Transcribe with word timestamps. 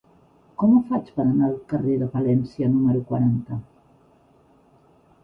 Com 0.61 0.71
ho 0.77 0.79
faig 0.85 1.11
per 1.17 1.21
anar 1.33 1.49
al 1.49 1.59
carrer 1.73 1.97
de 2.03 2.07
Palència 2.15 2.71
número 2.71 3.05
quaranta? 3.11 3.59